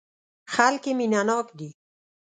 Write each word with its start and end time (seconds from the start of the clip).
خلک 0.53 0.83
یې 0.87 0.93
مینه 0.99 1.21
ناک 1.27 1.47
دي. 1.57 1.69